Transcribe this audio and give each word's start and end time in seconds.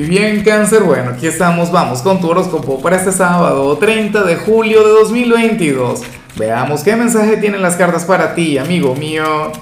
Y 0.00 0.04
bien, 0.04 0.42
cáncer, 0.42 0.82
bueno, 0.82 1.10
aquí 1.10 1.26
estamos, 1.26 1.70
vamos 1.70 2.00
con 2.00 2.22
tu 2.22 2.30
horóscopo 2.30 2.80
para 2.80 2.96
este 2.96 3.12
sábado 3.12 3.76
30 3.76 4.22
de 4.22 4.36
julio 4.36 4.82
de 4.82 4.92
2022. 4.92 6.00
Veamos 6.38 6.82
qué 6.82 6.96
mensaje 6.96 7.36
tienen 7.36 7.60
las 7.60 7.76
cartas 7.76 8.06
para 8.06 8.34
ti, 8.34 8.56
amigo 8.56 8.94
mío. 8.94 9.52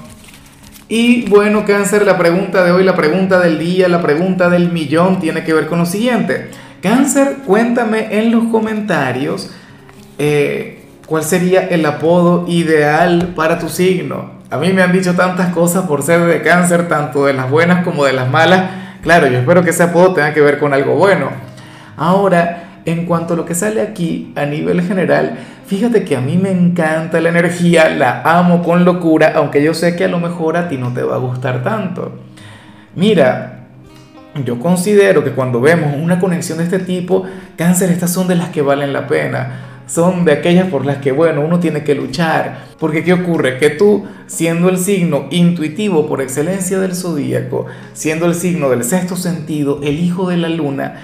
Y 0.88 1.28
bueno, 1.28 1.64
cáncer, 1.66 2.06
la 2.06 2.16
pregunta 2.16 2.62
de 2.62 2.70
hoy, 2.70 2.84
la 2.84 2.94
pregunta 2.94 3.40
del 3.40 3.58
día, 3.58 3.88
la 3.88 4.00
pregunta 4.00 4.48
del 4.48 4.70
millón 4.70 5.18
tiene 5.18 5.42
que 5.42 5.52
ver 5.52 5.66
con 5.66 5.80
lo 5.80 5.86
siguiente. 5.86 6.52
Cáncer, 6.80 7.38
cuéntame 7.44 8.16
en 8.16 8.30
los 8.30 8.44
comentarios 8.44 9.50
eh, 10.18 10.84
cuál 11.06 11.24
sería 11.24 11.66
el 11.66 11.84
apodo 11.84 12.44
ideal 12.46 13.32
para 13.34 13.58
tu 13.58 13.68
signo. 13.68 14.38
A 14.50 14.58
mí 14.58 14.72
me 14.72 14.82
han 14.82 14.92
dicho 14.92 15.14
tantas 15.14 15.52
cosas 15.52 15.88
por 15.88 16.04
ser 16.04 16.20
de 16.26 16.42
cáncer, 16.42 16.86
tanto 16.86 17.26
de 17.26 17.32
las 17.32 17.50
buenas 17.50 17.82
como 17.82 18.04
de 18.04 18.12
las 18.12 18.30
malas. 18.30 18.87
Claro, 19.02 19.28
yo 19.28 19.38
espero 19.38 19.62
que 19.62 19.70
ese 19.70 19.82
apodo 19.82 20.14
tenga 20.14 20.34
que 20.34 20.40
ver 20.40 20.58
con 20.58 20.74
algo 20.74 20.96
bueno. 20.96 21.30
Ahora, 21.96 22.80
en 22.84 23.06
cuanto 23.06 23.34
a 23.34 23.36
lo 23.36 23.44
que 23.44 23.54
sale 23.54 23.80
aquí 23.80 24.32
a 24.36 24.44
nivel 24.44 24.82
general, 24.82 25.38
fíjate 25.66 26.04
que 26.04 26.16
a 26.16 26.20
mí 26.20 26.36
me 26.36 26.50
encanta 26.50 27.20
la 27.20 27.28
energía, 27.28 27.90
la 27.90 28.22
amo 28.22 28.62
con 28.62 28.84
locura, 28.84 29.32
aunque 29.36 29.62
yo 29.62 29.74
sé 29.74 29.94
que 29.96 30.04
a 30.04 30.08
lo 30.08 30.18
mejor 30.18 30.56
a 30.56 30.68
ti 30.68 30.76
no 30.76 30.92
te 30.92 31.02
va 31.02 31.16
a 31.16 31.18
gustar 31.18 31.62
tanto. 31.62 32.20
Mira, 32.94 33.66
yo 34.44 34.58
considero 34.58 35.24
que 35.24 35.32
cuando 35.32 35.60
vemos 35.60 35.94
una 35.96 36.18
conexión 36.18 36.58
de 36.58 36.64
este 36.64 36.78
tipo, 36.78 37.24
cáncer, 37.56 37.90
estas 37.90 38.12
son 38.12 38.28
de 38.28 38.36
las 38.36 38.48
que 38.48 38.62
valen 38.62 38.92
la 38.92 39.06
pena 39.06 39.77
son 39.88 40.24
de 40.26 40.32
aquellas 40.32 40.68
por 40.68 40.84
las 40.84 40.98
que, 40.98 41.12
bueno, 41.12 41.40
uno 41.40 41.58
tiene 41.58 41.82
que 41.82 41.94
luchar. 41.94 42.66
Porque 42.78 43.02
¿qué 43.02 43.14
ocurre? 43.14 43.58
Que 43.58 43.70
tú, 43.70 44.06
siendo 44.26 44.68
el 44.68 44.78
signo 44.78 45.26
intuitivo 45.30 46.06
por 46.06 46.20
excelencia 46.20 46.78
del 46.78 46.94
zodíaco, 46.94 47.66
siendo 47.94 48.26
el 48.26 48.34
signo 48.34 48.68
del 48.68 48.84
sexto 48.84 49.16
sentido, 49.16 49.80
el 49.82 49.98
hijo 49.98 50.28
de 50.28 50.36
la 50.36 50.50
luna, 50.50 51.00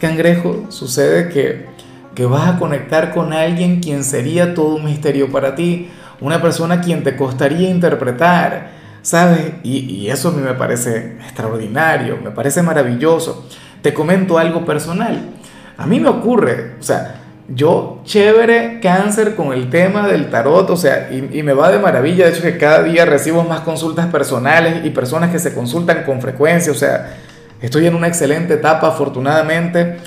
cangrejo, 0.00 0.66
sucede 0.68 1.30
que, 1.30 1.66
que 2.14 2.26
vas 2.26 2.54
a 2.54 2.58
conectar 2.58 3.12
con 3.12 3.32
alguien 3.32 3.80
quien 3.80 4.04
sería 4.04 4.54
todo 4.54 4.76
un 4.76 4.84
misterio 4.84 5.32
para 5.32 5.54
ti, 5.54 5.88
una 6.20 6.40
persona 6.40 6.82
quien 6.82 7.02
te 7.02 7.16
costaría 7.16 7.70
interpretar, 7.70 8.70
¿sabes? 9.00 9.54
Y, 9.62 9.78
y 9.78 10.10
eso 10.10 10.28
a 10.28 10.32
mí 10.32 10.42
me 10.42 10.54
parece 10.54 11.16
extraordinario, 11.22 12.18
me 12.22 12.30
parece 12.30 12.62
maravilloso. 12.62 13.48
Te 13.80 13.94
comento 13.94 14.36
algo 14.36 14.66
personal. 14.66 15.30
A 15.78 15.86
mí 15.86 16.00
me 16.00 16.08
ocurre, 16.08 16.74
o 16.78 16.82
sea, 16.82 17.15
yo, 17.48 18.00
chévere, 18.04 18.80
cáncer 18.80 19.36
con 19.36 19.52
el 19.52 19.70
tema 19.70 20.08
del 20.08 20.30
tarot, 20.30 20.68
o 20.70 20.76
sea, 20.76 21.10
y, 21.12 21.42
me 21.42 21.52
va 21.52 21.70
de 21.70 21.78
maravilla, 21.78 22.26
de 22.26 22.32
hecho 22.32 22.42
que 22.42 22.58
cada 22.58 22.82
día 22.82 23.04
recibo 23.04 23.44
más 23.44 23.60
consultas 23.60 24.06
personales 24.06 24.84
y 24.84 24.90
personas 24.90 25.30
que 25.30 25.38
se 25.38 25.54
consultan 25.54 26.02
con 26.02 26.20
frecuencia, 26.20 26.72
o 26.72 26.74
sea, 26.74 27.14
estoy 27.60 27.86
en 27.86 27.94
una 27.94 28.08
excelente 28.08 28.54
etapa, 28.54 28.88
afortunadamente, 28.88 29.98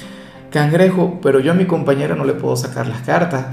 cangrejo, 0.51 1.19
pero 1.21 1.39
yo 1.39 1.53
a 1.53 1.55
mi 1.55 1.65
compañera 1.65 2.13
no 2.15 2.25
le 2.25 2.33
puedo 2.33 2.57
sacar 2.57 2.87
las 2.87 3.01
cartas. 3.01 3.45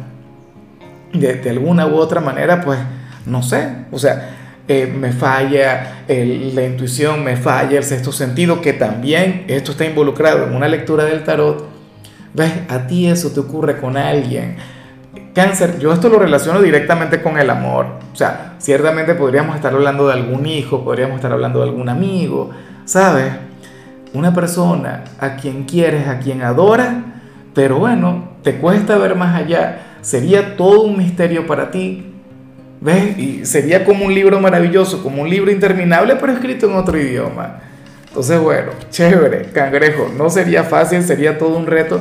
De, 1.13 1.49
alguna 1.49 1.87
u 1.87 1.95
otra 1.95 2.21
manera, 2.21 2.61
pues, 2.63 2.81
no 3.25 3.43
sé, 3.43 3.69
o 3.93 3.99
sea, 3.99 4.31
eh, 4.67 4.93
me 4.93 5.13
falla 5.13 6.03
la 6.09 6.65
intuición, 6.65 7.23
me 7.23 7.37
falla 7.37 7.79
el 7.79 7.85
sexto 7.85 8.11
sentido, 8.11 8.61
que 8.61 8.73
también 8.73 9.45
esto 9.47 9.71
está 9.71 9.85
involucrado 9.85 10.45
en 10.49 10.57
una 10.57 10.67
lectura 10.67 11.05
del 11.05 11.23
tarot 11.23 11.76
¿Ves? 12.37 12.53
A 12.69 12.87
ti 12.87 13.07
eso 13.07 13.31
te 13.31 13.41
ocurre 13.41 13.79
con 13.79 13.97
alguien. 13.97 14.57
Cáncer, 15.35 15.79
yo 15.79 15.91
esto 15.91 16.11
lo 16.11 16.19
relaciono 16.19 16.61
directamente 16.61 17.23
con 17.23 17.39
el 17.39 17.49
amor. 17.49 17.87
O 18.13 18.17
sea, 18.17 18.57
ciertamente 18.59 19.15
podríamos 19.15 19.57
estar 19.57 19.73
hablando 19.73 20.07
de 20.07 20.13
algún 20.13 20.45
hijo, 20.45 20.85
podríamos 20.85 21.17
estar 21.17 21.33
hablando 21.33 21.61
de 21.61 21.71
algún 21.71 21.89
amigo, 21.89 22.51
¿sabes? 22.85 23.33
Una 24.13 24.35
persona 24.35 25.05
a 25.19 25.37
quien 25.37 25.65
quieres, 25.65 26.09
a 26.09 26.19
quien 26.19 26.43
adoras, 26.43 26.95
pero 27.55 27.79
bueno, 27.79 28.33
te 28.43 28.57
cuesta 28.57 28.99
ver 28.99 29.15
más 29.15 29.35
allá. 29.35 29.97
Sería 30.03 30.57
todo 30.57 30.83
un 30.83 30.99
misterio 30.99 31.47
para 31.47 31.71
ti. 31.71 32.13
¿Ves? 32.83 33.17
Y 33.19 33.47
sería 33.47 33.83
como 33.83 34.05
un 34.05 34.15
libro 34.15 34.39
maravilloso, 34.41 35.03
como 35.03 35.23
un 35.23 35.31
libro 35.31 35.51
interminable, 35.51 36.17
pero 36.17 36.35
escrito 36.35 36.67
en 36.67 36.77
otro 36.77 36.99
idioma. 36.99 37.61
Entonces, 38.09 38.39
bueno, 38.39 38.73
chévere, 38.91 39.51
cangrejo. 39.53 40.11
No 40.17 40.29
sería 40.29 40.65
fácil, 40.65 41.03
sería 41.03 41.39
todo 41.39 41.57
un 41.57 41.67
reto 41.67 42.01